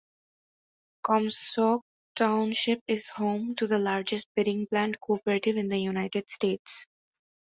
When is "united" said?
5.77-6.27